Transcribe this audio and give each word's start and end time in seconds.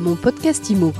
Mon 0.00 0.16
podcast 0.16 0.70
IMO. 0.70 0.94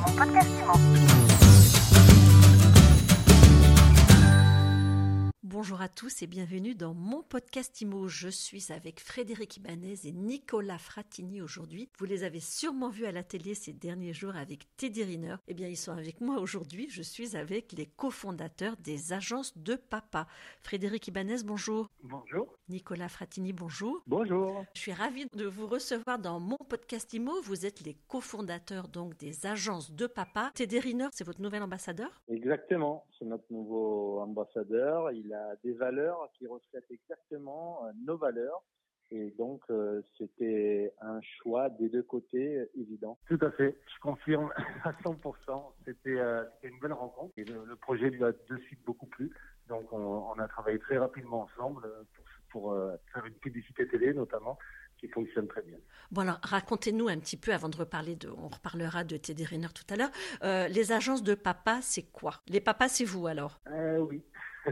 Bonjour 5.42 5.80
à 5.80 5.88
tous 5.88 6.20
et 6.20 6.26
bienvenue 6.26 6.74
dans 6.74 6.92
mon 6.92 7.22
podcast 7.22 7.80
IMO. 7.80 8.08
Je 8.08 8.28
suis 8.28 8.70
avec 8.70 9.00
Frédéric 9.00 9.56
Ibanez 9.56 9.94
et 10.04 10.12
Nicolas 10.12 10.76
Fratini 10.76 11.40
aujourd'hui. 11.40 11.88
Vous 11.98 12.04
les 12.04 12.24
avez 12.24 12.40
sûrement 12.40 12.90
vus 12.90 13.06
à 13.06 13.12
la 13.12 13.22
télé 13.22 13.54
ces 13.54 13.72
derniers 13.72 14.12
jours 14.12 14.36
avec 14.36 14.66
Teddy 14.76 15.02
Riner. 15.02 15.36
Eh 15.48 15.54
bien, 15.54 15.68
ils 15.68 15.78
sont 15.78 15.92
avec 15.92 16.20
moi 16.20 16.38
aujourd'hui. 16.38 16.86
Je 16.90 17.00
suis 17.00 17.38
avec 17.38 17.72
les 17.72 17.86
cofondateurs 17.86 18.76
des 18.76 19.14
agences 19.14 19.56
de 19.56 19.76
papa. 19.76 20.26
Frédéric 20.62 21.08
Ibanez, 21.08 21.42
bonjour. 21.42 21.88
Bonjour. 22.02 22.54
Nicolas 22.70 23.08
Fratini, 23.08 23.52
bonjour. 23.52 24.00
Bonjour. 24.06 24.64
Je 24.74 24.80
suis 24.80 24.92
ravie 24.92 25.26
de 25.34 25.44
vous 25.44 25.66
recevoir 25.66 26.20
dans 26.20 26.38
mon 26.38 26.56
podcast 26.68 27.12
IMO. 27.12 27.42
Vous 27.42 27.66
êtes 27.66 27.80
les 27.80 27.96
cofondateurs 28.06 28.86
donc 28.86 29.16
des 29.16 29.44
agences 29.44 29.90
de 29.90 30.06
papa. 30.06 30.52
Teddy 30.54 30.78
Riner, 30.78 31.08
c'est 31.10 31.24
votre 31.24 31.40
nouvel 31.40 31.64
ambassadeur? 31.64 32.22
Exactement, 32.28 33.04
c'est 33.18 33.24
notre 33.24 33.44
nouveau 33.50 34.20
ambassadeur. 34.20 35.10
Il 35.10 35.34
a 35.34 35.56
des 35.64 35.72
valeurs 35.72 36.30
qui 36.38 36.46
reflètent 36.46 36.90
exactement 36.90 37.84
euh, 37.86 37.90
nos 38.06 38.16
valeurs. 38.16 38.62
Et 39.10 39.34
donc, 39.36 39.62
euh, 39.70 40.00
c'était 40.16 40.94
un 41.00 41.20
choix 41.42 41.70
des 41.70 41.88
deux 41.88 42.04
côtés 42.04 42.56
euh, 42.56 42.70
évident. 42.78 43.18
Tout 43.26 43.40
à 43.42 43.50
fait, 43.50 43.76
je 43.92 44.00
confirme 44.00 44.52
à 44.84 44.92
100%. 44.92 45.72
C'était 45.84 46.20
une 46.62 46.78
belle 46.78 46.92
rencontre 46.92 47.32
et 47.36 47.44
le, 47.44 47.74
projet 47.74 48.10
lui 48.10 48.22
a 48.22 48.30
de 48.30 48.56
suite 48.58 48.80
beaucoup 48.86 49.06
plu. 49.06 49.32
Donc, 49.68 49.92
on, 49.92 50.38
a 50.38 50.46
travaillé 50.46 50.78
très 50.78 50.98
rapidement 50.98 51.42
ensemble 51.42 51.82
pour, 52.14 52.24
faire 52.52 53.26
une 53.26 53.34
publicité 53.34 53.86
télé 53.88 54.14
notamment 54.14 54.58
qui 54.98 55.08
fonctionne 55.08 55.48
très 55.48 55.62
bien. 55.62 55.78
Bon 56.10 56.22
alors, 56.22 56.38
racontez-nous 56.42 57.08
un 57.08 57.18
petit 57.18 57.38
peu 57.38 57.52
avant 57.52 57.68
de 57.70 57.76
reparler 57.76 58.16
de, 58.16 58.28
on 58.28 58.48
reparlera 58.48 59.02
de 59.04 59.16
Teddy 59.16 59.44
Riner 59.44 59.68
tout 59.74 59.86
à 59.92 59.96
l'heure. 59.96 60.68
les 60.68 60.92
agences 60.92 61.22
de 61.22 61.34
papa, 61.34 61.78
c'est 61.82 62.10
quoi? 62.10 62.34
Les 62.48 62.60
papas, 62.60 62.88
c'est 62.88 63.04
vous 63.04 63.26
alors? 63.26 63.60
Oui. 64.00 64.22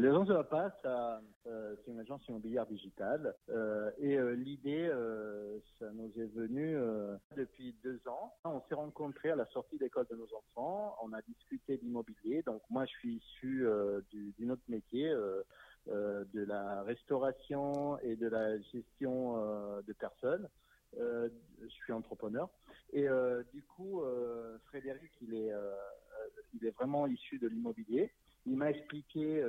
L'agence 0.00 0.28
de 0.28 0.42
passe, 0.42 0.72
euh, 0.84 1.74
c'est 1.84 1.90
une 1.90 1.98
agence 1.98 2.22
immobilière 2.28 2.66
digitale. 2.66 3.34
Euh, 3.48 3.90
et 3.98 4.16
euh, 4.16 4.36
l'idée, 4.36 4.88
ça 5.80 5.90
nous 5.92 6.12
est 6.16 6.32
venu 6.36 6.76
depuis 7.36 7.74
deux 7.82 8.00
ans. 8.06 8.32
On 8.44 8.62
s'est 8.68 8.76
rencontrés 8.76 9.30
à 9.30 9.36
la 9.36 9.46
sortie 9.46 9.76
d'école 9.76 10.06
de 10.08 10.14
nos 10.14 10.28
enfants. 10.32 10.96
On 11.02 11.12
a 11.12 11.20
discuté 11.22 11.78
d'immobilier. 11.78 12.42
Donc 12.42 12.62
moi, 12.70 12.84
je 12.86 12.92
suis 12.92 13.14
issu 13.16 13.66
d'une 14.12 14.52
autre 14.52 14.62
métier, 14.68 15.12
de 15.86 16.44
la 16.44 16.82
restauration 16.82 17.98
et 18.00 18.16
de 18.16 18.28
la 18.28 18.58
gestion 18.60 19.36
de 19.86 19.92
personnes. 19.94 20.48
je 20.94 21.68
suis 21.68 21.92
entrepreneur. 21.92 22.48
Et 22.92 23.06
du 23.52 23.62
coup, 23.62 24.02
Frédéric, 24.66 25.10
il 25.22 25.34
est, 25.34 25.52
il 26.54 26.66
est 26.66 26.70
vraiment 26.72 27.06
issu 27.06 27.38
de 27.38 27.48
l'immobilier. 27.48 28.12
Il 28.46 28.56
m'a 28.56 28.70
expliqué 28.70 29.42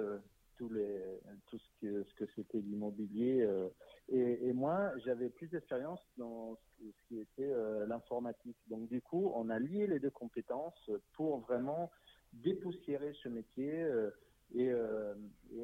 tout, 0.59 1.59
ce 1.81 2.13
que, 2.15 2.25
c'était 2.35 2.59
l'immobilier. 2.59 3.41
Euh, 3.41 3.69
et, 4.09 4.51
moi, 4.53 4.91
j'avais 5.05 5.29
plus 5.29 5.47
d'expérience 5.47 6.01
dans 6.17 6.57
ce, 6.77 7.07
qui 7.07 7.19
était 7.19 7.51
euh, 7.51 7.85
l'informatique. 7.85 8.57
Donc, 8.69 8.89
du 8.89 9.01
coup, 9.01 9.31
on 9.35 9.49
a 9.49 9.59
lié 9.59 9.87
les 9.87 9.99
deux 9.99 10.09
compétences 10.09 10.89
pour 11.13 11.39
vraiment 11.39 11.91
dépoussiérer 12.33 13.13
ce 13.23 13.29
métier 13.29 13.71
euh, 13.81 14.11
et, 14.55 14.71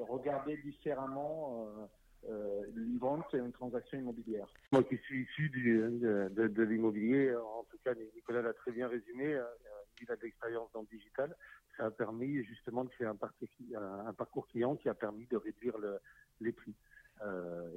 regarder 0.07 0.57
différemment 0.57 1.67
une 2.27 2.97
vente 2.97 3.33
et 3.33 3.37
une 3.37 3.51
transaction 3.51 3.99
immobilière. 3.99 4.47
Moi 4.71 4.83
qui 4.83 4.97
suis 4.97 5.23
issu 5.23 5.49
de, 5.49 6.63
l'immobilier, 6.63 7.35
en 7.35 7.63
tout 7.69 7.77
cas 7.83 7.93
Nicolas 8.15 8.41
l'a 8.41 8.53
très 8.53 8.71
bien 8.71 8.87
résumé, 8.87 9.39
il 10.01 10.11
a 10.11 10.15
de 10.15 10.21
l'expérience 10.21 10.71
dans 10.73 10.81
le 10.81 10.87
digital 10.87 11.35
ça 11.77 11.85
a 11.85 11.91
permis 11.91 12.43
justement 12.43 12.83
de 12.83 12.89
faire 12.91 13.11
un 13.11 14.13
parcours, 14.13 14.47
client 14.47 14.75
qui 14.75 14.89
a 14.89 14.93
permis 14.93 15.25
de 15.27 15.37
réduire 15.37 15.77
le, 15.77 15.99
les 16.41 16.51
prix. 16.51 16.73
Euh, 17.21 17.69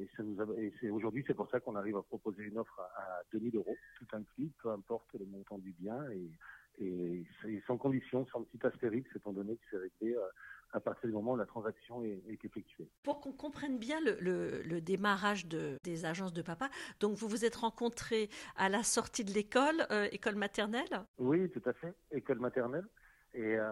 et, 0.83 0.91
aujourd'hui, 0.91 1.25
c'est 1.27 1.35
pour 1.35 1.49
ça 1.51 1.61
qu'on 1.61 1.77
arrive 1.77 1.97
à 1.97 2.03
proposer 2.03 2.43
une 2.43 2.59
offre 2.59 2.81
à, 2.81 3.23
2000 3.33 3.57
euros, 3.57 3.77
tout 3.99 4.07
inclus, 4.13 4.51
peu 4.63 4.71
importe 4.71 5.15
le 5.19 5.27
montant 5.27 5.59
du 5.59 5.73
bien, 5.73 5.99
et, 6.11 6.85
et, 6.85 7.63
sans 7.67 7.77
condition, 7.77 8.27
sans 8.27 8.43
petit 8.43 8.65
astérix, 8.67 9.09
étant 9.15 9.33
donné 9.33 9.57
que 9.57 9.63
c'est 9.71 9.79
réglé 9.79 10.17
euh, 10.17 10.27
à 10.73 10.81
partir 10.81 11.09
du 11.09 11.15
moment 11.15 11.33
où 11.33 11.37
la 11.37 11.47
transaction 11.47 12.03
est, 12.05 12.23
est 12.29 12.45
effectuée. 12.45 12.89
Pour 13.03 13.21
qu'on 13.21 13.33
comprenne 13.33 13.79
bien 13.79 14.01
le, 14.01 14.19
le, 14.21 14.63
le 14.63 14.81
démarrage 14.81 15.47
de, 15.47 15.79
des 15.83 16.05
agences 16.05 16.33
de 16.33 16.43
papa, 16.43 16.69
donc 17.01 17.17
vous 17.17 17.29
vous 17.29 17.45
êtes 17.45 17.57
rencontrés 17.57 18.29
à 18.57 18.69
la 18.69 18.83
sortie 18.83 19.25
de 19.25 19.33
l'école, 19.33 19.87
euh, 19.91 20.09
école 20.13 20.35
maternelle? 20.37 21.05
Oui, 21.19 21.49
tout 21.51 21.63
à 21.65 21.73
fait, 21.73 21.95
école 22.13 22.39
maternelle. 22.39 22.87
Et 23.35 23.59
euh, 23.59 23.71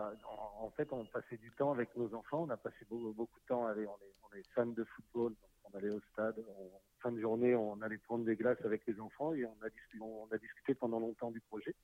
en, 0.60 0.70
fait, 0.70 0.92
on 0.92 1.04
passait 1.06 1.38
du 1.38 1.50
temps 1.52 1.72
avec 1.72 1.94
nos 1.96 2.14
enfants. 2.14 2.44
On 2.46 2.50
a 2.50 2.56
passé 2.56 2.76
beaucoup, 2.88 3.12
beaucoup 3.12 3.40
de 3.40 3.46
temps. 3.46 3.64
On 3.64 3.80
est, 3.80 3.86
on 3.86 4.36
est 4.36 4.42
fans 4.54 4.66
de 4.66 4.84
football, 4.84 5.30
donc 5.30 5.50
on 5.72 5.78
allait 5.78 5.90
au 5.90 6.00
stade. 6.12 6.38
En 6.38 7.00
fin 7.00 7.10
de 7.10 7.20
journée, 7.20 7.54
on 7.54 7.80
allait 7.82 7.98
prendre 7.98 8.24
des 8.24 8.36
glaces 8.36 8.62
avec 8.64 8.86
les 8.86 9.00
enfants 9.00 9.34
et 9.34 9.44
on 9.46 9.56
a 9.62 9.70
discuté, 9.70 10.02
on 10.02 10.28
a 10.30 10.38
discuté 10.38 10.74
pendant 10.74 11.00
longtemps 11.00 11.30
du 11.30 11.40
projet. 11.40 11.74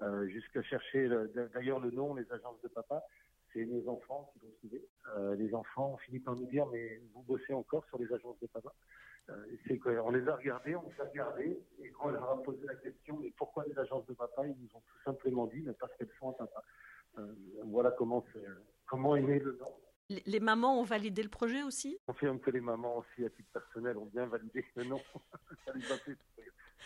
Euh, 0.00 0.26
jusqu'à 0.28 0.62
chercher, 0.62 1.08
d'ailleurs, 1.54 1.80
le 1.80 1.90
nom, 1.90 2.14
les 2.14 2.30
agences 2.32 2.60
de 2.62 2.68
papa. 2.68 3.02
C'est 3.52 3.64
nos 3.64 3.88
enfants 3.88 4.30
qui 4.32 4.40
l'ont 4.44 4.52
trouvé. 4.58 4.88
Euh, 5.16 5.34
les 5.36 5.54
enfants 5.54 5.92
ont 5.92 5.96
fini 5.98 6.18
par 6.20 6.34
nous 6.36 6.46
dire, 6.46 6.66
mais 6.66 7.00
vous 7.14 7.22
bossez 7.22 7.52
encore 7.52 7.84
sur 7.86 7.98
les 7.98 8.12
agences 8.12 8.38
de 8.40 8.46
papa 8.46 8.72
euh, 9.28 9.34
c'est 9.66 9.78
qu'on 9.78 10.10
les 10.10 10.26
a 10.28 10.34
regardés, 10.34 10.74
on 10.74 10.82
les 10.88 11.00
a 11.00 11.04
regardés, 11.04 11.60
et 11.80 11.90
quand 11.90 12.08
on 12.08 12.10
leur 12.10 12.28
a 12.28 12.42
posé 12.42 12.66
la 12.66 12.74
question, 12.74 13.18
mais 13.20 13.32
pourquoi 13.36 13.64
les 13.66 13.78
agences 13.78 14.04
de 14.06 14.14
papa, 14.14 14.44
ils 14.46 14.56
nous 14.60 14.68
ont 14.74 14.80
tout 14.80 15.02
simplement 15.04 15.46
dit, 15.46 15.62
mais 15.64 15.74
parce 15.74 15.94
qu'elles 15.96 16.10
sont 16.18 16.30
un 16.30 16.32
papa. 16.32 16.64
Euh, 17.18 17.32
voilà 17.66 17.92
comment, 17.92 18.24
comment 18.86 19.14
est 19.16 19.22
né 19.22 19.38
le 19.38 19.52
nom. 19.58 19.72
Les 20.26 20.40
mamans 20.40 20.80
ont 20.80 20.82
validé 20.82 21.22
le 21.22 21.28
projet 21.28 21.62
aussi? 21.62 21.98
On 22.08 22.12
confirme 22.12 22.40
que 22.40 22.50
les 22.50 22.60
mamans 22.60 22.98
aussi, 22.98 23.24
à 23.24 23.30
titre 23.30 23.48
personnel, 23.52 23.96
ont 23.96 24.06
bien 24.06 24.26
validé 24.26 24.64
le 24.74 24.84
nom. 24.84 25.00
Les 25.74 26.16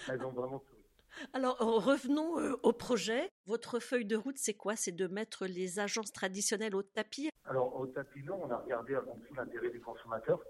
Elles 0.08 0.22
ont 0.22 0.30
vraiment 0.30 0.60
souri. 0.60 0.85
Alors 1.32 1.58
revenons 1.58 2.38
euh, 2.38 2.54
au 2.62 2.72
projet. 2.72 3.30
Votre 3.46 3.78
feuille 3.78 4.04
de 4.04 4.16
route, 4.16 4.38
c'est 4.38 4.54
quoi? 4.54 4.76
C'est 4.76 4.94
de 4.94 5.06
mettre 5.06 5.46
les 5.46 5.78
agences 5.78 6.12
traditionnelles 6.12 6.74
au 6.74 6.82
tapis? 6.82 7.30
Alors 7.44 7.74
au 7.78 7.86
tapis, 7.86 8.22
non. 8.22 8.40
On 8.42 8.50
a 8.50 8.56
regardé 8.58 8.94
avant 8.94 9.18
tout 9.26 9.34
l'intérêt 9.34 9.70
des 9.70 9.80
consommateurs. 9.80 10.40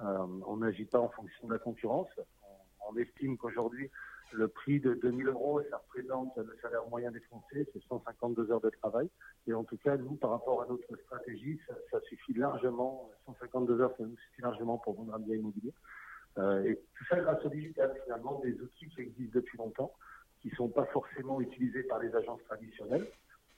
Euh, 0.00 0.26
on 0.46 0.56
n'agit 0.56 0.84
pas 0.84 0.98
en 0.98 1.08
fonction 1.10 1.46
de 1.46 1.52
la 1.52 1.58
concurrence. 1.58 2.08
On, 2.42 2.92
on 2.92 2.96
estime 2.96 3.36
qu'aujourd'hui, 3.36 3.90
le 4.34 4.48
prix 4.48 4.80
de 4.80 4.94
2000 4.94 5.28
euros, 5.28 5.60
ça 5.70 5.78
représente 5.78 6.36
le 6.36 6.56
salaire 6.60 6.86
moyen 6.88 7.10
des 7.10 7.20
Français, 7.20 7.66
c'est 7.72 7.82
152 7.84 8.50
heures 8.50 8.60
de 8.60 8.70
travail. 8.70 9.08
Et 9.46 9.54
en 9.54 9.64
tout 9.64 9.76
cas, 9.76 9.96
nous, 9.96 10.16
par 10.16 10.30
rapport 10.30 10.62
à 10.62 10.66
notre 10.66 10.96
stratégie, 11.04 11.58
ça, 11.90 12.00
suffit 12.02 12.34
largement, 12.34 13.10
152 13.26 13.80
heures, 13.80 13.94
ça 13.96 14.04
nous 14.04 14.16
suffit 14.16 14.42
largement 14.42 14.78
pour 14.78 14.94
vendre 14.94 15.14
un 15.14 15.20
bien 15.20 15.36
immobilier. 15.36 15.72
Euh, 16.38 16.64
et 16.64 16.76
tout 16.76 17.04
ça 17.08 17.20
grâce 17.20 17.44
au 17.44 17.48
digital, 17.48 17.94
finalement, 18.04 18.40
des 18.40 18.60
outils 18.60 18.88
qui 18.88 19.00
existent 19.02 19.38
depuis 19.38 19.56
longtemps, 19.56 19.92
qui 20.44 20.50
ne 20.50 20.56
sont 20.56 20.68
pas 20.68 20.84
forcément 20.86 21.40
utilisés 21.40 21.84
par 21.84 21.98
les 22.00 22.14
agences 22.14 22.42
traditionnelles. 22.44 23.08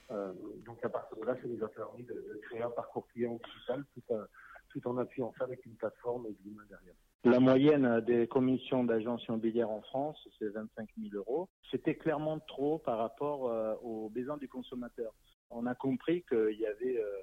Euh, 0.09 0.31
donc 0.65 0.83
à 0.85 0.89
partir 0.89 1.17
de 1.17 1.25
là, 1.25 1.35
ça 1.35 1.47
nous 1.47 1.61
a 1.61 1.67
permis 1.67 2.03
de, 2.03 2.13
de 2.13 2.39
créer 2.43 2.61
un 2.61 2.69
parcours 2.69 3.05
client 3.09 3.37
digital 3.43 3.83
tout, 3.93 4.13
à, 4.13 4.25
tout 4.69 4.87
en 4.87 4.97
appuyant 4.97 5.33
ça 5.37 5.43
avec 5.43 5.65
une 5.65 5.75
plateforme 5.75 6.27
et 6.27 6.31
de 6.31 6.37
l'humain 6.45 6.63
derrière. 6.69 6.95
La 7.25 7.41
moyenne 7.41 7.99
des 8.01 8.25
commissions 8.25 8.85
d'agence 8.85 9.25
immobilière 9.25 9.69
en 9.69 9.81
France, 9.81 10.17
c'est 10.39 10.47
25 10.47 10.87
000 10.97 11.15
euros. 11.15 11.49
C'était 11.69 11.95
clairement 11.95 12.39
trop 12.39 12.77
par 12.77 12.99
rapport 12.99 13.49
euh, 13.49 13.73
aux 13.83 14.07
besoins 14.07 14.37
du 14.37 14.47
consommateur. 14.47 15.13
On 15.49 15.65
a 15.65 15.75
compris 15.75 16.23
qu'il 16.29 16.57
y 16.57 16.65
avait 16.65 16.97
euh, 16.97 17.19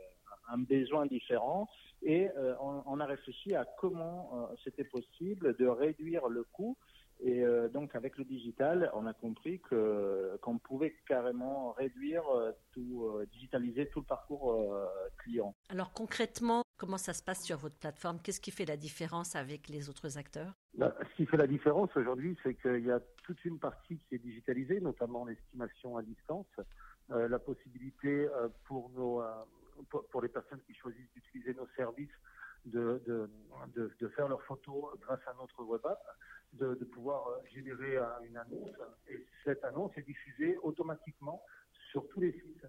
un 0.51 0.59
besoin 0.59 1.07
différent 1.07 1.71
et 2.03 2.29
euh, 2.37 2.55
on, 2.61 3.01
a 3.01 3.07
réfléchi 3.07 3.55
à 3.55 3.65
comment 3.79 4.51
c'était 4.63 4.85
possible 4.85 5.57
de 5.57 5.67
réduire 5.67 6.29
le 6.29 6.45
coût 6.45 6.77
et 7.21 7.43
euh, 7.43 7.69
donc 7.69 7.95
avec 7.95 8.19
le 8.19 8.25
digital, 8.25 8.91
on 8.95 9.07
a 9.07 9.15
compris 9.15 9.61
que 9.61 10.37
qu'on 10.43 10.59
pouvait 10.59 10.95
carrément 11.07 11.73
réduire 11.73 12.29
euh, 12.29 12.53
tout, 12.73 13.05
euh, 13.05 13.27
digitaliser 13.33 13.89
tout 13.89 14.01
le 14.01 14.07
parcours 14.07 14.55
client. 15.19 15.55
Alors 15.69 15.93
concrètement, 15.93 16.63
comment 16.77 16.99
ça 16.99 17.13
se 17.13 17.23
passe 17.23 17.43
sur 17.45 17.57
votre 17.57 17.77
plateforme? 17.77 18.21
Qu'est-ce 18.21 18.41
qui 18.41 18.51
fait 18.51 18.65
la 18.65 18.77
différence 18.77 19.37
avec 19.37 19.69
les 19.69 19.89
autres 19.89 20.19
acteurs? 20.19 20.53
Bah, 20.77 20.95
Ce 21.11 21.17
qui 21.17 21.27
fait 21.27 21.37
la 21.37 21.47
différence 21.47 21.97
aujourd'hui, 21.97 22.37
c'est 22.43 22.55
qu'il 22.55 22.85
y 22.85 22.91
a 22.91 23.01
toute 23.23 23.45
une 23.45 23.59
partie 23.59 23.99
qui 24.09 24.17
est 24.17 24.19
digitalisée, 24.19 24.81
notamment 24.81 25.25
l'estimation 25.25 25.97
à 25.97 26.03
distance, 26.03 26.47
la 27.09 27.39
possibilité 27.39 28.29
pour 28.65 28.91
nos 28.91 29.23
pour 30.11 30.23
les 30.23 30.29
personnes 30.29 30.61
qui 30.67 30.75
choisissent 30.75 31.13
d'utiliser 31.15 31.55
nos 31.55 31.67
services 31.77 32.11
de, 32.67 33.03
de, 33.07 33.31
de, 33.75 33.93
de, 34.01 34.09
faire 34.09 34.29
leurs 34.29 34.43
photos 34.45 34.99
grâce 35.01 35.21
à 35.27 35.35
notre 35.39 35.63
web 35.65 35.85
app 35.85 36.01
de, 36.53 36.85
pouvoir 36.85 37.27
euh, 37.29 37.39
générer 37.53 37.99
une 38.29 38.37
annonce 38.37 38.71
et 39.09 39.27
cette 39.45 39.65
annonce 39.65 39.97
est 39.97 40.03
diffusée 40.03 40.57
automatiquement 40.59 41.43
sur 41.91 42.07
tous 42.09 42.21
les 42.21 42.33
sites. 42.33 42.67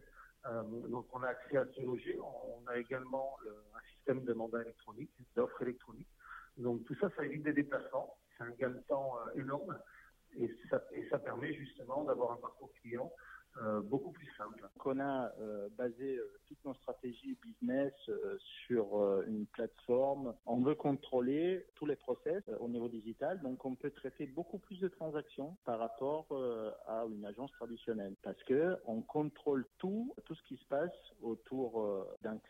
Euh, 0.47 0.63
donc 0.89 1.07
on 1.13 1.23
a 1.23 1.27
accès 1.27 1.57
à 1.57 1.65
ce 1.75 1.81
loger, 1.81 2.17
on 2.19 2.67
a 2.67 2.77
également 2.77 3.37
le, 3.43 3.51
un 3.51 3.95
système 3.95 4.23
de 4.23 4.33
mandat 4.33 4.61
électronique, 4.61 5.11
d'offres 5.35 5.61
électroniques. 5.61 6.09
Donc 6.57 6.83
tout 6.85 6.95
ça, 6.95 7.09
ça 7.15 7.25
évite 7.25 7.43
des 7.43 7.53
déplacements, 7.53 8.17
c'est 8.37 8.43
un 8.43 8.51
gain 8.51 8.69
de 8.69 8.79
temps 8.87 9.17
euh, 9.17 9.39
énorme 9.41 9.77
et 10.37 10.51
ça, 10.69 10.83
et 10.91 11.07
ça 11.09 11.19
permet 11.19 11.53
justement 11.53 12.03
d'avoir 12.03 12.31
un 12.33 12.37
parcours 12.37 12.71
client 12.81 13.11
euh, 13.61 13.81
beaucoup 13.81 14.11
plus 14.11 14.29
simple. 14.37 14.67
On 14.83 14.99
a 14.99 15.31
euh, 15.39 15.69
basé 15.77 16.17
euh, 16.17 16.39
toutes 16.45 16.63
nos 16.65 16.73
stratégies 16.75 17.37
business 17.41 17.93
sur 18.67 19.21
une 19.27 19.45
plateforme. 19.47 20.35
On 20.45 20.61
veut 20.61 20.75
contrôler 20.75 21.65
tous 21.75 21.85
les 21.85 21.95
process 21.95 22.43
au 22.59 22.67
niveau 22.67 22.87
digital, 22.87 23.41
donc 23.41 23.65
on 23.65 23.75
peut 23.75 23.91
traiter 23.91 24.27
beaucoup 24.27 24.59
plus 24.59 24.79
de 24.79 24.87
transactions 24.87 25.57
par 25.65 25.79
rapport 25.79 26.27
à 26.87 27.05
une 27.05 27.25
agence 27.25 27.51
traditionnelle 27.53 28.15
parce 28.21 28.41
que 28.43 28.77
on 28.85 29.01
contrôle 29.01 29.65
tout, 29.77 30.13
tout 30.25 30.35
ce 30.35 30.43
qui 30.43 30.57
se 30.57 30.65
passe 30.65 30.91
autour 31.21 31.84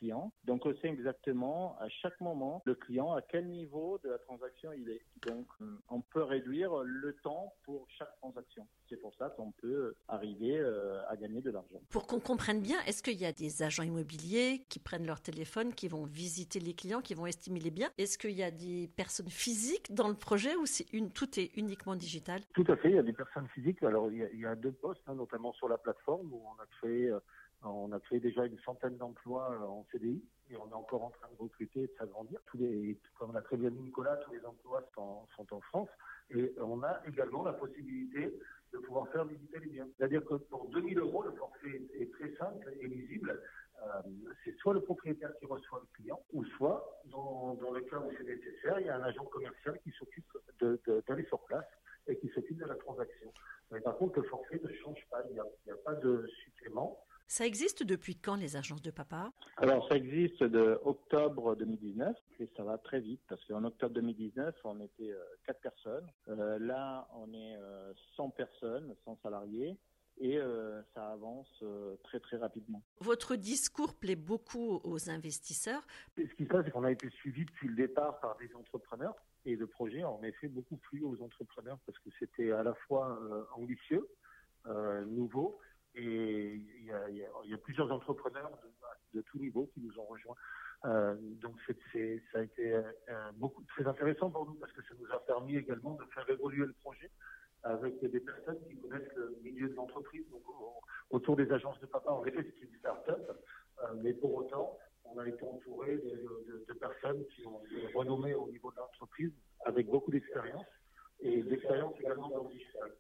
client. 0.06 0.32
Donc 0.44 0.66
on 0.66 0.74
sait 0.76 0.88
exactement 0.88 1.78
à 1.80 1.90
chaque 1.90 2.20
moment 2.22 2.62
le 2.66 2.76
client 2.76 3.14
à 3.14 3.22
quel 3.22 3.48
niveau 3.48 4.00
de 4.04 4.10
la 4.10 4.18
transaction 4.20 4.72
il 4.74 4.90
est. 4.90 5.02
Donc 5.28 5.48
on 5.90 6.02
peut 6.02 6.24
réduire 6.24 6.72
le 6.84 7.14
temps 7.24 7.54
pour 7.64 7.88
chaque 7.98 8.16
transaction. 8.18 8.68
C'est 8.90 9.02
pour 9.02 9.14
ça 9.16 9.30
qu'on 9.30 9.52
peut 9.52 9.96
arriver 10.08 10.60
à 11.10 11.16
gagner 11.16 11.42
de 11.42 11.52
l'argent. 11.52 11.82
Pour 11.90 12.08
qu'on 12.08 12.20
comprenne 12.20 12.62
bien, 12.62 12.78
est-ce 12.88 13.02
qu'il 13.02 13.20
y 13.20 13.26
a 13.26 13.32
des 13.32 13.64
agents 13.64 13.84
immobiliers 13.84 14.64
qui 14.70 14.80
prennent 14.80 15.06
leur 15.06 15.22
téléphone, 15.22 15.74
qui 15.74 15.88
vont 15.88 16.04
visiter 16.04 16.60
les 16.60 16.74
clients, 16.74 17.02
qui 17.02 17.16
vont 17.16 17.26
estimer 17.26 17.60
les 17.60 17.72
biens? 17.72 17.90
Est-ce 17.98 18.18
qu'il 18.18 18.32
y 18.32 18.44
a 18.44 18.52
des 18.52 18.90
personnes 18.96 19.30
physiques 19.30 19.94
dans 19.94 20.08
le 20.08 20.16
projet 20.16 20.56
ou 20.56 20.66
c'est 20.66 20.92
une, 20.94 21.12
tout 21.12 21.40
est 21.40 21.56
uniquement 21.58 21.96
digital? 21.96 22.42
Tout 22.54 22.66
à 22.68 22.76
fait, 22.76 22.90
il 22.90 22.96
y 22.96 23.00
a 23.00 23.04
des 23.04 23.14
personnes 23.14 23.48
physiques. 23.48 23.82
Alors 23.84 24.12
il 24.12 24.40
y 24.40 24.46
a, 24.46 24.56
deux 24.56 24.72
postes, 24.72 25.02
hein, 25.08 25.16
notamment 25.16 25.54
sur 25.54 25.68
la 25.68 25.78
plateforme 25.78 26.32
où 26.32 26.42
on 26.46 26.62
a 26.62 26.66
créé, 26.80 27.10
euh, 27.10 27.20
on 27.66 27.92
a 27.92 28.00
créé 28.00 28.20
déjà 28.20 28.46
une 28.46 28.60
centaine 28.60 28.98
d'emplois 28.98 29.52
euh, 29.52 29.66
en 29.66 29.86
CDI 29.92 30.24
et 30.50 30.58
on 30.58 30.70
est 30.70 30.74
encore 30.74 31.04
en 31.04 31.10
train 31.10 31.28
de 31.32 31.42
recruter 31.42 31.84
et 31.84 31.88
de 31.88 31.94
s'agrandir. 31.98 32.40
Tous 32.46 32.58
les, 32.58 32.98
comme 33.18 33.34
l'a 33.34 33.42
très 33.42 33.58
bien 33.58 33.72
dit 33.72 33.80
Nicolas, 33.80 34.18
tous 34.18 34.34
les 34.34 34.46
emplois 34.46 34.84
sont, 34.94 35.28
en 35.52 35.62
France 35.62 35.90
et 36.30 36.54
on 36.60 36.82
a 36.84 37.02
également 37.08 37.44
la 37.44 37.54
possibilité 37.54 38.40
de 38.74 38.78
pouvoir 38.80 39.08
faire 39.10 39.26
visiter 39.26 39.60
les 39.60 39.68
biens. 39.68 39.88
C'est-à-dire 39.98 40.24
que 40.26 40.36
pour 40.36 40.68
2000 40.70 41.00
euros, 41.00 41.24
le 41.24 41.32
forfait 41.32 41.82
est 42.00 42.12
très 42.14 42.34
simple 42.36 42.74
et 42.80 42.88
lisible. 42.88 43.42
Euh, 43.84 44.02
c'est 44.44 44.56
soit 44.58 44.74
le 44.74 44.82
propriétaire 44.82 45.32
qui 45.38 45.46
reçoit 45.46 45.82
le 45.82 45.88
client, 45.94 46.20
ou 46.34 46.44
soit, 46.58 47.02
dans, 47.06 47.58
le 47.74 47.82
cas 47.82 47.98
où 47.98 48.10
c'est 48.18 48.24
nécessaire, 48.24 48.80
il 48.80 48.88
y 48.88 48.90
a 48.90 48.96
un 48.96 49.04
agent 49.04 49.26
commercial 49.26 49.80
qui 49.84 49.92
s'occupe 49.92 50.26
d'aller 51.08 51.26
sur 51.26 51.40
place 51.42 51.66
et 52.08 52.18
qui 52.18 52.30
s'occupe 52.30 52.58
de 52.58 52.66
la 52.66 52.76
transaction. 52.76 53.32
Mais 53.72 53.82
par 53.82 53.98
contre, 53.98 54.20
le 54.20 54.28
forfait 54.28 54.60
ne 54.64 54.72
change 54.74 55.06
pas, 55.10 55.24
il 55.30 55.34
n'y 55.34 55.40
a, 55.40 55.76
pas 55.84 55.96
de 55.96 56.28
supplément. 56.44 57.04
Ça 57.28 57.46
existe 57.46 57.84
depuis 57.84 58.16
quand 58.16 58.36
les 58.36 58.56
agences 58.56 58.84
de 58.84 58.92
papa? 58.92 59.32
Alors 59.58 59.88
ça 59.90 59.96
existe 59.96 60.44
de 60.44 60.80
octobre 60.84 61.56
2019 61.56 62.16
et 62.40 62.50
ça 62.56 62.64
va 62.64 62.78
très 62.78 63.00
vite 63.00 63.22
parce 63.28 63.44
qu'en 63.46 63.64
octobre 63.64 63.96
2019 63.96 64.56
on 64.64 64.80
était 64.80 65.12
euh, 65.12 65.24
quatre 65.46 65.60
personnes. 65.62 66.08
Euh, 66.28 66.60
là 66.60 67.08
on 67.16 67.34
est 67.34 67.58
euh, 67.58 67.94
100 68.16 68.30
personnes, 68.32 68.96
100 69.06 69.20
salariés 69.24 69.76
et 70.18 70.38
euh, 70.38 70.82
ça 70.94 71.14
avance 71.14 71.50
euh, 71.64 71.96
très 72.04 72.20
très 72.20 72.38
rapidement. 72.38 72.84
Votre 73.00 73.36
discours 73.36 73.96
plaît 73.96 74.16
beaucoup 74.16 74.80
aux 74.84 75.10
investisseurs. 75.10 75.86
ce 76.16 76.22
qui 76.36 76.44
se 76.44 76.50
passe, 76.50 76.66
c'est 76.66 76.72
qu'on 76.72 76.84
a 76.84 76.92
été 76.92 77.10
suivi 77.10 77.46
depuis 77.46 77.70
le 77.70 77.76
départ 77.76 78.20
par 78.20 78.38
des 78.38 78.54
entrepreneurs 78.56 79.16
et 79.46 79.56
le 79.56 79.66
projet 79.66 80.04
a 80.04 80.10
en 80.10 80.22
effet 80.22 80.48
beaucoup 80.48 80.78
plu 80.78 81.02
aux 81.02 81.20
entrepreneurs 81.24 81.80
parce 81.88 81.98
que 82.00 82.10
c'était 82.20 82.52
à 82.52 82.62
la 82.62 82.76
fois 82.88 83.20
ambitieux, 83.56 84.08
nouveau 85.08 85.60
et 85.96 86.62
il 86.80 86.86
y 86.86 86.92
a, 86.92 87.10
il 87.10 87.50
y 87.50 87.54
a, 87.54 87.55
plusieurs 87.66 87.92
entrepreneurs 87.92 88.52
de, 88.64 89.20
de 89.20 89.22
tout 89.24 89.40
niveau 89.40 89.70
qui 89.74 89.82
nous 89.82 90.00
ont 90.00 90.06
rejoints. 90.06 90.36
Euh, 90.86 91.16
donc 91.42 91.56
ça 91.68 92.40
a 92.40 92.44
été 92.44 92.74
euh, 92.74 92.82
très 93.70 93.88
intéressant 93.88 94.30
pour 94.30 94.46
nous 94.46 94.54
parce 94.56 94.72
que 94.72 94.84
ça 94.84 94.94
nous 95.00 95.12
a 95.12 95.20
permis 95.26 95.56
également 95.58 95.96
de 95.96 96.06
faire 96.14 96.30
évoluer 96.30 96.66
le 96.66 96.74
projet 96.74 97.10
avec 97.64 98.00
des 98.00 98.20
personnes 98.20 98.60
qui 98.68 98.78
connaissent 98.78 99.14
le 99.16 99.36
milieu 99.42 99.68
de 99.70 99.74
l'entreprise. 99.74 100.30
Donc 100.30 100.44
autour 101.10 101.36
des 101.36 101.52
agences 101.52 101.80
de 101.80 101.88
papa, 101.88 102.12
en 102.12 102.24
effet, 102.26 102.44
c'est 102.44 102.66
une 102.66 102.78
start-up, 102.78 103.32
euh, 103.84 103.94
mais 104.04 104.14
pour 104.14 104.36
autant, 104.36 104.78
on 105.06 105.18
a 105.18 105.28
été 105.28 105.44
entouré 105.44 105.98
de, 105.98 106.66
de, 106.68 106.74
personnes 106.74 107.26
qui 107.28 107.46
ont 107.48 107.62
été 107.66 107.88
renommées 107.94 108.36
au 108.36 108.50
niveau 108.50 108.72
de 108.72 108.78
l'entreprise 108.78 109.32
avec 109.66 109.88
beaucoup 109.88 110.12
d'expérience 110.12 110.66
et 111.22 111.42
d'expérience 111.44 111.94
également 112.00 112.30
dans 112.30 112.44
le 112.44 112.50
digital. 112.50 112.92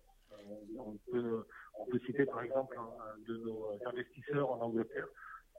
On 0.78 1.86
peut 1.86 2.00
citer 2.06 2.26
par 2.26 2.42
exemple 2.42 2.78
un, 2.78 3.20
de 3.28 3.38
nos 3.38 3.72
investisseurs 3.86 4.52
en 4.52 4.62
Angleterre 4.62 5.08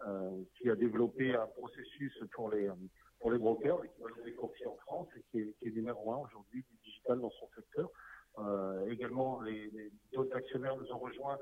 euh, 0.06 0.43
qui 0.58 0.69
a 0.69 0.76
développé 0.76 1.34
un 1.34 1.46
processus 1.46 2.12
pour 2.32 2.50
les 2.50 2.69
pour 3.19 3.31
les 3.31 3.38
brokers 3.38 3.82
et 3.82 3.88
qui 3.88 4.02
va 4.02 4.08
les 4.26 4.34
courtiers 4.34 4.67
en 4.67 4.76
France 4.76 5.08
et 5.17 5.23
qui 5.31 5.40
est, 5.40 5.70
numéro 5.70 6.12
un 6.12 6.19
aujourd'hui 6.19 6.62
du 6.62 6.76
digital 6.84 7.19
dans 7.19 7.31
son 7.31 7.49
secteur. 7.55 7.88
Euh, 8.38 8.87
également, 8.88 9.40
les, 9.40 9.70
les 9.70 9.90
d'autres 10.12 10.37
actionnaires 10.37 10.76
nous 10.76 10.93
ont 10.93 10.99
rejoints 10.99 11.38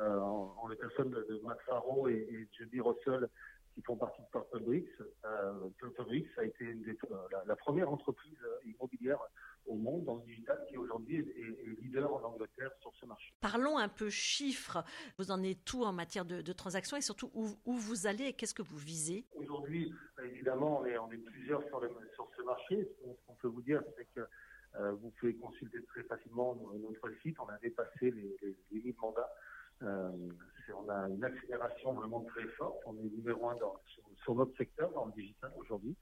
euh, 0.00 0.18
en, 0.20 0.68
les 0.68 0.76
personnes 0.76 1.10
de, 1.10 1.22
de 1.28 1.38
Matt 1.44 1.60
Faro 1.66 2.08
et, 2.08 2.14
et 2.14 2.48
Judy 2.56 2.80
Russell 2.80 3.28
qui 3.74 3.82
font 3.82 3.96
partie 3.96 4.22
de 4.22 4.26
Purple 4.32 4.60
Bricks. 4.60 5.02
Purple 5.76 6.04
Bricks 6.04 6.38
a 6.38 6.44
été 6.44 6.74
la, 7.46 7.56
première 7.56 7.92
entreprise 7.92 8.38
immobilière 8.64 9.20
au 9.68 9.76
monde 9.76 10.04
dans 10.04 10.16
le 10.16 10.22
digital 10.22 10.58
qui 10.68 10.76
aujourd'hui 10.76 11.18
est, 11.18 11.82
leader 11.82 12.12
en 12.12 12.22
Angleterre 12.22 12.70
sur 12.80 12.92
ce 12.96 13.06
marché. 13.06 13.32
Parlons 13.40 13.78
un 13.78 13.88
peu 13.88 14.10
chiffres. 14.10 14.82
Vous 15.18 15.30
en 15.30 15.42
êtes 15.42 15.64
tout 15.64 15.84
en 15.84 15.92
matière 15.92 16.24
de, 16.24 16.40
de 16.40 16.52
transactions 16.52 16.96
et 16.96 17.00
surtout 17.00 17.30
où, 17.34 17.48
où 17.64 17.74
vous 17.74 18.06
allez 18.06 18.24
et 18.24 18.32
qu'est-ce 18.32 18.54
que 18.54 18.62
vous 18.62 18.78
visez? 18.78 19.24
Aujourd'hui, 19.34 19.92
évidemment, 20.24 20.80
on 20.80 20.86
est, 20.86 20.98
on 20.98 21.10
est 21.10 21.18
plusieurs 21.18 21.62
sur, 21.68 21.80
le, 21.80 21.90
sur 22.14 22.28
ce 22.36 22.42
marché. 22.42 22.88
Ce 23.00 23.26
qu'on 23.26 23.34
peut 23.34 23.48
vous 23.48 23.62
dire, 23.62 23.82
c'est 23.96 24.06
que 24.14 24.26
euh, 24.76 24.92
vous 24.92 25.10
pouvez 25.18 25.34
consulter 25.36 25.82
très 25.84 26.02
facilement 26.04 26.54
notre 26.54 27.10
site. 27.22 27.38
On 27.40 27.48
a 27.48 27.58
dépassé 27.58 28.10
les, 28.10 28.36
les, 28.42 28.56
les 28.72 28.82
1000 28.82 28.94
mandats. 29.00 29.30
Euh, 29.82 30.10
on 30.76 30.88
a 30.88 31.08
une 31.08 31.24
accélération 31.24 31.92
vraiment 31.94 32.20
très 32.24 32.46
forte. 32.56 32.78
On 32.86 32.96
est 32.98 33.10
numéro 33.16 33.48
un 33.48 33.56
dans, 33.56 33.80
sur, 33.86 34.02
sur 34.22 34.34
notre 34.34 34.56
secteur, 34.56 34.90
dans 34.92 35.06
le 35.06 35.12
digital 35.12 35.52
aujourd'hui. 35.56 35.96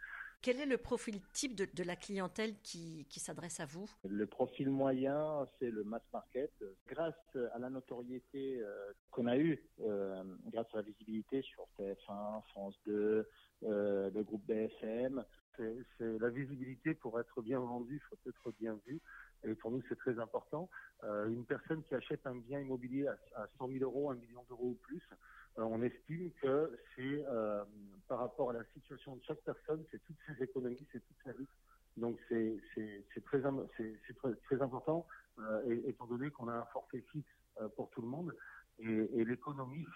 Quel 0.47 0.61
est 0.61 0.67
le 0.67 0.79
profil 0.79 1.21
type 1.33 1.57
de, 1.57 1.83
la 1.83 1.97
clientèle 1.97 2.55
qui, 2.63 3.05
s'adresse 3.11 3.59
à 3.59 3.67
vous? 3.67 3.91
Le 4.05 4.29
profil 4.29 4.71
moyen, 4.71 5.45
c'est 5.59 5.73
le 5.73 5.83
mass 5.83 6.05
market. 6.13 6.53
Grâce 6.87 7.37
à 7.53 7.59
la 7.59 7.69
notoriété 7.69 8.61
euh, 8.61 8.93
qu'on 9.11 9.27
a 9.27 9.37
eue, 9.39 9.61
euh, 9.81 10.23
grâce 10.53 10.69
à 10.73 10.77
la 10.77 10.83
visibilité 10.83 11.43
sur 11.43 11.67
TF1, 11.77 12.45
France 12.51 12.77
2, 12.87 13.29
euh, 13.65 14.11
le 14.15 14.23
groupe 14.23 14.47
BFM, 14.47 15.25
c'est 15.57 16.19
la 16.21 16.29
visibilité 16.29 16.95
pour 16.95 17.19
être 17.19 17.43
bien 17.43 17.59
vendu, 17.59 18.01
faut 18.09 18.31
être 18.31 18.53
bien 18.61 18.79
vu. 18.87 19.01
Et 19.43 19.53
pour 19.57 19.73
nous, 19.73 19.83
c'est 19.89 19.99
très 19.99 20.17
important. 20.21 20.71
Une 21.03 21.45
personne 21.45 21.83
qui 21.83 21.95
achète 21.97 22.25
un 22.25 22.37
bien 22.37 22.61
immobilier 22.61 23.09
à, 23.09 23.43
à 23.43 23.47
100 23.59 23.69
000 23.73 23.83
euros, 23.83 24.11
1 24.11 24.15
million 24.15 24.45
d'euros 24.49 24.69
ou 24.69 24.79
plus, 24.81 25.03
on 25.59 25.83
estime 25.83 26.31
que 26.43 26.79
c'est 26.95 27.25
euh, 27.29 27.65
par 28.09 28.19
rapport 28.19 28.51
à 28.51 28.53
la 28.53 28.65
situation 28.75 29.17
de 29.17 29.23
chaque 29.25 29.41
personne, 29.41 29.85
c'est 29.91 30.03
toutes 30.05 30.17
ses 30.27 30.43
économies, 30.43 30.87
c'est 30.93 31.01
toute 31.01 31.17
sa 31.25 31.33
vie. 31.33 31.47
Donc 31.97 32.19
c'est 32.29 32.61
très, 33.25 33.45
important, 34.61 35.07
euh, 35.39 35.83
étant 35.87 36.07
donné 36.07 36.31
qu'on 36.31 36.49
a 36.49 36.53
un 36.53 36.65
forfait 36.67 37.03
fixe 37.11 37.27
euh, 37.61 37.69
pour 37.69 37.91
tout 37.91 38.03
le 38.03 38.09
monde. 38.09 38.35
Et, 38.79 39.25
l'économie, 39.25 39.87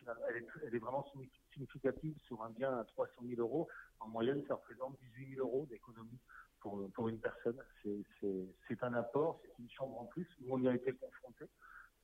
elle 0.65 0.75
est, 0.75 0.79
vraiment 0.79 1.07
significative 1.53 2.17
sur 2.27 2.43
un 2.43 2.49
bien 2.49 2.79
à 2.79 2.85
300 2.85 3.13
000 3.29 3.39
euros. 3.39 3.69
En 3.99 4.09
moyenne, 4.09 4.43
ça 4.49 4.55
représente 4.55 4.97
18 5.19 5.35
000 5.35 5.47
euros 5.47 5.67
d'économie 5.69 6.19
pour, 6.61 7.09
une 7.09 7.19
personne. 7.19 7.59
C'est 7.83 8.83
un 8.83 8.95
apport, 8.95 9.39
c'est 9.43 9.63
une 9.63 9.69
chambre 9.69 10.01
en 10.01 10.07
plus. 10.07 10.27
Nous, 10.41 10.55
on 10.55 10.63
y 10.63 10.69
a 10.69 10.75
été 10.75 10.93
confrontés 10.95 11.51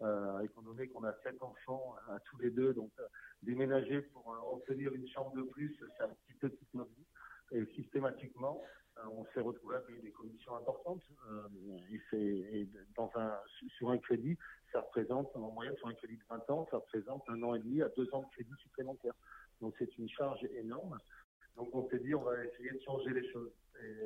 euh, 0.03 0.41
étant 0.41 0.63
donné 0.63 0.89
qu'on 0.89 1.05
a 1.05 1.15
sept 1.23 1.43
enfants 1.43 1.97
à 2.09 2.19
tous 2.21 2.39
les 2.39 2.51
deux, 2.51 2.75
donc 2.75 2.91
euh, 2.99 3.07
déménager 3.43 4.03
pour 4.03 4.31
euh, 4.33 4.55
obtenir 4.55 4.93
une 4.93 5.09
chambre 5.09 5.35
de 5.35 5.43
plus, 5.43 5.75
c'est 5.97 6.05
un 6.05 6.09
petit 6.09 6.35
peu 6.35 6.51
toute 6.51 6.75
notre 6.75 6.91
vie. 6.93 7.07
Et 7.53 7.65
systématiquement, 7.75 8.63
euh, 8.99 9.03
on 9.13 9.25
s'est 9.33 9.41
retrouvé 9.41 9.77
à 9.77 9.81
payer 9.81 10.01
des 10.01 10.11
commissions 10.11 10.57
importantes. 10.57 11.03
Et, 12.13 12.61
et 12.61 12.69
sur 13.79 13.91
un 13.91 13.99
crédit, 13.99 14.37
ça 14.73 14.81
représente, 14.81 15.35
en 15.35 15.51
moyenne, 15.51 15.77
sur 15.77 15.89
un 15.89 15.95
crédit 15.95 16.17
de 16.17 16.25
20 16.29 16.51
ans, 16.51 16.67
ça 16.71 16.77
représente 16.77 17.23
un 17.29 17.43
an 17.43 17.55
et 17.55 17.61
demi 17.61 17.83
à 17.83 17.89
deux 17.91 18.13
ans 18.15 18.23
de 18.23 18.29
crédit 18.35 18.55
supplémentaire. 18.59 19.15
Donc 19.61 19.75
c'est 19.79 19.97
une 19.97 20.09
charge 20.09 20.45
énorme. 20.55 20.99
Donc 21.57 21.75
on 21.75 21.89
s'est 21.89 21.99
dit, 22.01 22.15
on 22.15 22.23
va 22.23 22.45
essayer 22.45 22.71
de 22.71 22.81
changer 22.81 23.11
les 23.11 23.33
choses. 23.33 23.53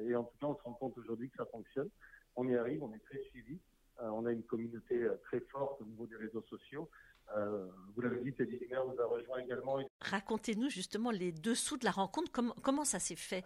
Et 0.06 0.14
en 0.14 0.25
tout 0.25 0.37
cas, 0.38 0.47
on 0.47 0.56
se 0.56 0.62
rend 0.62 0.75
compte 0.75 0.99
aujourd'hui 0.99 1.30
que 1.30 1.37
ça 1.37 1.47
fonctionne. 1.47 1.88
On 2.37 2.49
y 2.49 2.56
arrive, 2.56 2.82
on 2.82 2.92
est 2.92 3.04
très 3.04 3.18
suivi. 3.30 3.59
Euh, 4.02 4.09
on 4.11 4.26
a 4.26 4.33
une 4.33 4.42
communauté 4.45 5.02
euh, 5.02 5.16
très 5.25 5.40
forte 5.40 5.80
au 5.80 5.85
niveau 5.85 6.07
des 6.07 6.16
réseaux 6.16 6.42
sociaux. 6.42 6.88
Euh, 7.37 7.69
vous 7.95 8.00
l'avez 8.00 8.21
dit, 8.21 8.33
Teddy 8.33 8.59
Limer 8.59 8.80
nous 8.88 9.00
a 9.00 9.07
rejoint 9.07 9.38
également. 9.38 9.78
Racontez-nous 10.00 10.69
justement 10.69 11.11
les 11.11 11.33
dessous 11.33 11.76
de 11.76 11.85
la 11.85 11.90
rencontre. 11.92 12.33
Comment, 12.33 12.54
comment 12.62 12.85
ça 12.85 12.99
s'est 12.99 13.16
fait? 13.16 13.45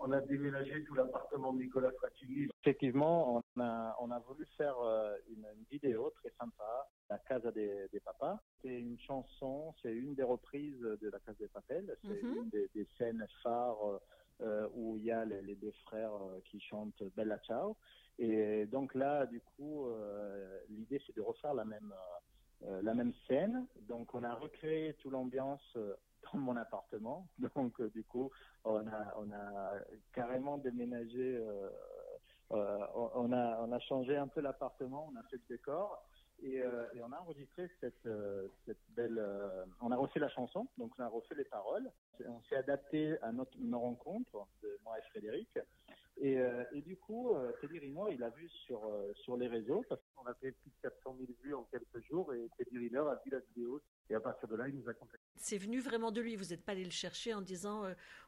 On 0.00 0.10
a 0.12 0.20
déménagé 0.20 0.82
tout 0.84 0.94
l'appartement 0.94 1.52
de 1.52 1.58
Nicolas 1.58 1.90
Fratini. 1.92 2.48
Effectivement, 2.62 3.42
on 3.56 3.60
a, 3.60 3.96
on 4.00 4.10
a 4.10 4.18
voulu 4.20 4.46
faire 4.56 4.76
une, 5.28 5.46
une 5.56 5.64
vidéo 5.70 6.10
très 6.10 6.32
sympa, 6.40 6.88
La 7.10 7.18
Casa 7.18 7.50
des, 7.52 7.88
des 7.92 8.00
Papas. 8.00 8.38
C'est 8.62 8.80
une 8.80 8.98
chanson, 9.00 9.74
c'est 9.82 9.92
une 9.92 10.14
des 10.14 10.22
reprises 10.22 10.80
de 10.80 11.10
La 11.10 11.18
Casa 11.20 11.38
des 11.38 11.48
Papels. 11.48 11.96
C'est 12.02 12.22
mm 12.22 12.26
-hmm. 12.26 12.36
une 12.36 12.48
des, 12.48 12.68
des, 12.74 12.86
scènes 12.96 13.26
phares 13.42 14.00
a 15.10 15.24
les, 15.24 15.54
deux 15.56 15.72
frères 15.84 16.12
qui 16.44 16.60
chantent 16.60 17.02
Bella 17.16 17.38
Ciao. 17.38 17.76
Et 18.18 18.66
donc 18.66 18.94
là, 18.94 19.26
du 19.26 19.40
coup, 19.40 19.88
l'idée 20.68 21.00
c'est 21.06 21.16
de 21.16 21.20
refaire 21.20 21.54
la 21.54 21.64
même 21.64 21.92
la 22.62 22.94
même 22.94 23.12
scène. 23.28 23.66
Donc 23.88 24.14
on 24.14 24.24
a 24.24 24.34
recréé 24.34 24.94
toute 24.94 25.12
l'ambiance 25.12 25.76
dans 26.32 26.38
mon 26.38 26.56
appartement. 26.56 27.28
Donc 27.54 27.80
du 27.92 28.04
coup, 28.04 28.30
on 28.64 28.86
a 28.86 29.14
on 29.18 29.30
a 29.32 29.72
carrément 30.12 30.58
déménagé. 30.58 31.42
on 32.50 33.32
a 33.32 33.60
on 33.60 33.72
a 33.72 33.78
changé 33.80 34.16
un 34.16 34.28
peu 34.28 34.40
l'appartement, 34.40 35.10
on 35.12 35.16
a 35.16 35.22
fait 35.24 35.36
le 35.36 35.56
décor. 35.56 36.02
Euh, 36.44 36.86
et, 36.94 37.02
on 37.02 37.12
a 37.12 37.18
enregistré 37.18 37.70
cette, 37.80 38.06
euh, 38.06 38.48
cette 38.66 38.80
belle. 38.90 39.18
Euh, 39.18 39.64
on 39.80 39.90
a 39.90 39.96
refait 39.96 40.20
la 40.20 40.28
chanson, 40.28 40.68
donc 40.78 40.92
on 40.98 41.02
a 41.02 41.08
refait 41.08 41.34
les 41.34 41.44
paroles. 41.44 41.90
On 42.26 42.40
s'est 42.48 42.56
adapté 42.56 43.16
à 43.22 43.32
notre, 43.32 43.56
nos 43.58 43.80
rencontres 43.80 44.46
de 44.62 44.78
moi 44.84 44.98
et 44.98 45.02
Frédéric. 45.10 45.48
Et, 46.18 46.38
et 46.72 46.80
du 46.80 46.96
coup, 46.96 47.36
Teddy 47.60 47.78
Riner, 47.78 48.14
il 48.14 48.22
a 48.22 48.30
vu 48.30 48.48
sur, 48.48 48.80
sur 49.16 49.36
les 49.36 49.48
réseaux, 49.48 49.84
parce 49.86 50.00
qu'on 50.14 50.24
a 50.24 50.32
fait 50.32 50.52
plus 50.52 50.70
de 50.70 50.88
400 50.88 51.14
000 51.18 51.30
vues 51.42 51.54
en 51.54 51.64
quelques 51.64 52.02
jours, 52.06 52.32
et 52.32 52.48
Teddy 52.56 52.78
Riner 52.78 53.00
a 53.10 53.20
vu 53.22 53.30
la 53.30 53.40
vidéo. 53.40 53.82
Et 54.08 54.14
à 54.14 54.20
partir 54.20 54.48
de 54.48 54.56
là, 54.56 54.66
il 54.66 54.76
nous 54.76 54.88
a 54.88 54.94
contactés. 54.94 55.26
C'est 55.36 55.58
venu 55.58 55.78
vraiment 55.78 56.12
de 56.12 56.22
lui. 56.22 56.34
Vous 56.34 56.46
n'êtes 56.46 56.64
pas 56.64 56.72
allé 56.72 56.84
le 56.84 56.90
chercher 56.90 57.34
en 57.34 57.42
disant 57.42 57.82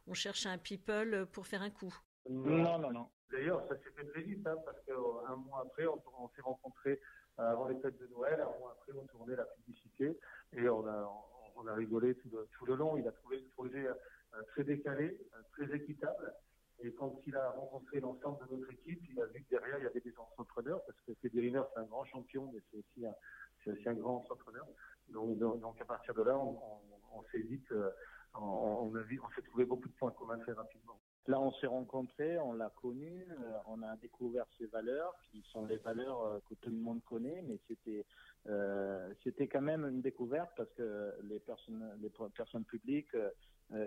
on 0.05 0.13
cherche 0.13 0.45
un 0.45 0.59
people 0.59 1.25
pour 1.31 1.47
faire 1.47 1.63
un 1.63 1.71
coup. 1.71 1.95
Non, 2.29 2.77
non, 2.77 2.91
non. 2.91 3.07
D'ailleurs, 3.31 3.63
ça 3.67 3.75
s'est 3.77 3.91
fait 3.95 4.05
très 4.05 4.21
vite, 4.21 4.45
hein, 4.45 4.57
parce 4.65 4.79
qu'un 4.85 5.35
mois 5.37 5.63
après, 5.65 5.87
on, 5.87 5.99
on 6.19 6.29
s'est 6.29 6.41
rencontrés 6.41 6.99
avant 7.47 7.67
les 7.67 7.79
fêtes 7.79 7.97
de 7.99 8.07
Noël. 8.07 8.39
Un 8.41 8.59
mois 8.59 8.77
après, 8.79 8.93
on 8.93 9.05
tournait 9.07 9.35
la 9.35 9.45
publicité 9.45 10.17
et 10.53 10.69
on 10.69 10.85
a, 10.87 11.09
on 11.55 11.67
a 11.67 11.73
rigolé 11.73 12.15
tout 12.15 12.29
le, 12.31 12.47
tout 12.57 12.65
le 12.65 12.75
long. 12.75 12.97
Il 12.97 13.07
a 13.07 13.11
trouvé 13.11 13.37
le 13.37 13.47
projet 13.49 13.87
euh, 13.87 14.41
très 14.49 14.63
décalé, 14.63 15.17
euh, 15.33 15.41
très 15.53 15.75
équitable. 15.75 16.33
Et 16.81 16.93
quand 16.93 17.19
il 17.27 17.35
a 17.35 17.49
rencontré 17.51 17.99
l'ensemble 17.99 18.47
de 18.47 18.55
notre 18.55 18.71
équipe, 18.71 19.01
il 19.09 19.21
a 19.21 19.25
vu 19.25 19.43
que 19.43 19.49
derrière, 19.49 19.79
il 19.79 19.83
y 19.83 19.87
avait 19.87 19.99
des 19.99 20.17
entrepreneurs, 20.17 20.81
parce 20.85 20.97
que 21.05 21.27
Riner, 21.37 21.61
c'est 21.73 21.79
un 21.81 21.85
grand 21.85 22.05
champion, 22.05 22.49
mais 22.53 22.61
c'est 22.71 22.77
aussi 22.77 23.05
un, 23.05 23.13
c'est 23.63 23.71
aussi 23.71 23.89
un 23.89 23.95
grand 23.95 24.17
entrepreneur. 24.17 24.65
Donc, 25.09 25.37
donc, 25.37 25.81
à 25.81 25.85
partir 25.85 26.13
de 26.13 26.21
là, 26.21 26.37
on, 26.37 26.55
on, 27.13 27.23
s'est 27.31 27.45
qu'on 28.33 28.41
on, 28.41 28.95
a 28.95 29.01
vu, 29.01 29.19
on 29.23 29.29
s'est 29.35 29.41
trouvé 29.47 29.65
beaucoup 29.65 29.87
de 29.87 29.93
points 29.93 30.11
communs 30.11 30.39
très 30.39 30.53
rapidement. 30.53 30.99
Là, 31.29 31.39
on 31.39 31.51
s'est 31.53 31.67
rencontrés, 31.67 32.39
on 32.39 32.53
l'a 32.53 32.71
connu, 32.81 33.23
euh, 33.29 33.51
on 33.67 33.83
a 33.83 33.95
découvert 33.97 34.45
ses 34.57 34.65
valeurs, 34.65 35.13
qui 35.29 35.43
sont 35.51 35.65
les 35.67 35.77
valeurs 35.77 36.23
euh, 36.23 36.39
que 36.49 36.55
tout 36.55 36.71
le 36.71 36.77
monde 36.77 37.03
connaît, 37.03 37.43
mais 37.47 37.59
c'était 37.67 38.03
euh, 38.47 39.13
c'était 39.23 39.47
quand 39.47 39.61
même 39.61 39.85
une 39.85 40.01
découverte 40.01 40.49
parce 40.57 40.71
que 40.73 41.13
les 41.23 41.39
personnes 41.39 41.85
les 42.01 42.09
personnes 42.35 42.63
publiques 42.63 43.15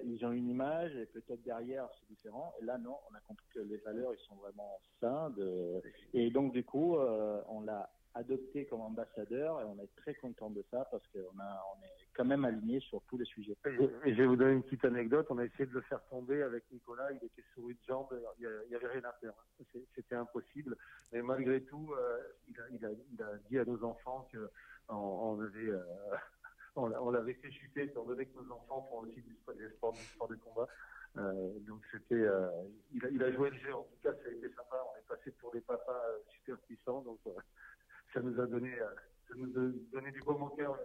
ils 0.05 0.25
ont 0.25 0.31
une 0.31 0.49
image 0.49 0.95
et 0.95 1.07
peut-être 1.07 1.43
derrière 1.43 1.89
c'est 1.99 2.07
différent. 2.15 2.55
Et 2.61 2.65
là 2.65 2.79
non, 2.79 2.97
on 3.11 3.15
a 3.17 3.21
compris 3.27 3.47
que 3.53 3.59
les 3.59 3.79
valeurs 3.79 4.13
ils 4.15 4.25
sont 4.29 4.37
vraiment 4.37 4.79
sains. 5.01 5.31
De... 5.31 5.83
Et 6.15 6.31
donc 6.31 6.53
du 6.53 6.63
coup, 6.63 6.97
on 6.97 7.63
l'a 7.63 7.91
adopté 8.15 8.67
comme 8.67 8.83
ambassadeur 8.83 9.61
et 9.61 9.65
on 9.65 9.79
est 9.83 9.91
très 9.97 10.15
content 10.15 10.51
de 10.51 10.65
ça 10.71 10.87
parce 10.91 11.07
qu'on 11.09 11.21
on 11.21 11.83
est 11.83 12.02
quand 12.15 12.25
même 12.25 12.45
aligné 12.45 12.81
sur 12.81 13.03
tous 13.09 13.17
les 13.17 13.25
sujets. 13.25 13.57
Et 14.05 14.15
je 14.15 14.23
vais 14.23 14.27
vous 14.27 14.37
donner 14.37 14.53
une 14.53 14.63
petite 14.63 14.85
anecdote. 14.85 15.27
On 15.31 15.39
a 15.39 15.45
essayé 15.45 15.67
de 15.67 15.73
le 15.73 15.81
faire 15.83 16.03
tomber 16.11 16.43
avec 16.43 16.65
Nicolas. 16.71 17.11
Il 17.13 17.25
était 17.25 17.45
sur 17.55 17.69
une 17.69 17.77
jambe. 17.87 18.09
Il 18.39 18.49
n'y 18.69 18.75
avait 18.75 18.89
rien 18.89 19.05
à 19.05 19.13
faire. 19.15 19.33
C'était 19.95 20.15
impossible. 20.15 20.77
Mais 21.13 21.23
malgré 21.23 21.63
tout, 21.63 21.93
euh, 21.97 22.19
il, 22.49 22.85
a, 22.85 23.35
dit 23.49 23.59
à 23.59 23.65
nos 23.65 23.83
enfants 23.85 24.29
qu'on 24.31 25.41
euh, 25.41 25.81
l'avait 27.13 27.35
fait 27.35 27.51
chuter 27.51 27.85
étant 27.85 28.05
donné 28.05 28.27
que 28.27 28.39
nos 28.39 28.53
enfants 28.53 28.87
font 28.91 29.07
aussi 29.07 29.23
du 29.23 29.35
sport, 29.77 29.95
de 30.29 30.37
combat. 30.37 30.69
Euh, 31.19 31.59
donc 31.61 31.83
c'était, 31.91 32.27
il, 32.93 33.23
a, 33.23 33.33
joué 33.33 33.51
le 33.51 33.59
jeu. 33.59 33.75
En 33.75 33.85
tout 33.85 33.97
cas, 34.03 34.13
ça 34.13 34.29
a 34.29 34.33
été 34.33 34.49
sympa. 34.51 34.83
On 34.93 34.99
est 34.99 35.09
passé 35.09 35.31
pour 35.41 35.53
des 35.53 35.61
papas 35.61 36.03
super 36.29 36.59
puissants. 36.59 37.03
Donc 37.03 37.21
ça 38.13 38.21
nous 38.21 38.39
a 38.39 38.47
donné 38.47 38.71
du 40.13 40.21
beau 40.21 40.35
cœur 40.57 40.79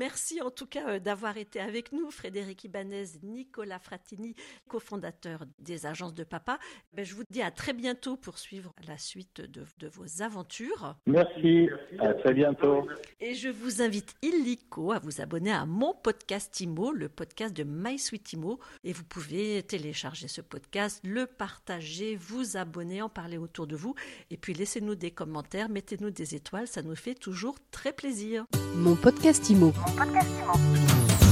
Merci 0.00 0.40
en 0.40 0.50
tout 0.50 0.64
cas 0.64 0.88
euh, 0.88 0.98
d'avoir 0.98 1.36
été 1.36 1.60
avec 1.60 1.92
nous, 1.92 2.10
Frédéric 2.10 2.64
Ibanez, 2.64 3.04
Nicolas 3.22 3.78
Fratini, 3.78 4.34
cofondateur 4.66 5.44
des 5.58 5.84
agences 5.84 6.14
de 6.14 6.24
papa. 6.24 6.58
Ben, 6.94 7.04
je 7.04 7.14
vous 7.14 7.24
dis 7.28 7.42
à 7.42 7.50
très 7.50 7.74
bientôt 7.74 8.16
pour 8.16 8.38
suivre 8.38 8.72
la 8.88 8.96
suite 8.96 9.42
de, 9.42 9.62
vos 9.88 10.22
aventures. 10.22 10.96
Merci, 11.06 11.68
à 11.98 12.14
très 12.14 12.32
bientôt. 12.32 12.88
Et 13.22 13.34
je 13.34 13.50
vous 13.50 13.82
invite 13.82 14.14
illico 14.22 14.92
à 14.92 14.98
vous 14.98 15.20
abonner 15.20 15.52
à 15.52 15.66
mon 15.66 15.92
podcast 15.92 16.58
IMO, 16.58 16.90
le 16.90 17.10
podcast 17.10 17.54
de 17.54 17.64
My 17.64 17.98
Sweet 17.98 18.32
IMO. 18.32 18.58
Et 18.82 18.94
vous 18.94 19.04
pouvez 19.04 19.62
télécharger 19.62 20.26
ce 20.26 20.40
podcast, 20.40 21.00
le 21.04 21.26
partager, 21.26 22.16
vous 22.16 22.56
abonner, 22.56 23.02
en 23.02 23.10
parler 23.10 23.36
autour 23.36 23.66
de 23.66 23.76
vous. 23.76 23.94
Et 24.30 24.38
puis 24.38 24.54
laissez-nous 24.54 24.94
des 24.94 25.10
commentaires, 25.10 25.68
mettez-nous 25.68 26.10
des 26.10 26.34
étoiles, 26.34 26.66
ça 26.66 26.80
nous 26.80 26.96
fait 26.96 27.14
toujours 27.14 27.56
très 27.70 27.92
plaisir. 27.92 28.46
Mon 28.74 28.96
podcast 28.96 29.50
IMO. 29.50 29.74
Mon 29.76 29.96
podcast 29.96 30.30
IMO. 30.40 31.29